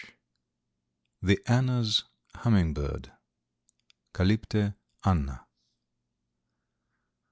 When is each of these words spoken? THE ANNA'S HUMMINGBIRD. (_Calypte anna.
THE 1.21 1.39
ANNA'S 1.47 2.05
HUMMINGBIRD. 2.37 3.11
(_Calypte 4.15 4.73
anna. 5.05 5.45